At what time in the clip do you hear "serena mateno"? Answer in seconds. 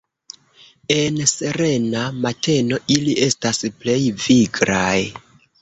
1.31-2.81